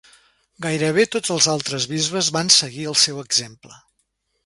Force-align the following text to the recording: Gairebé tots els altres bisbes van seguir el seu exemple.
Gairebé 0.65 1.05
tots 1.17 1.33
els 1.35 1.49
altres 1.53 1.87
bisbes 1.93 2.33
van 2.39 2.53
seguir 2.59 2.91
el 2.95 3.01
seu 3.07 3.25
exemple. 3.29 3.83